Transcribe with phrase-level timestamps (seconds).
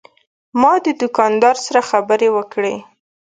[0.61, 2.75] ما د دوکاندار سره خبرې وکړې.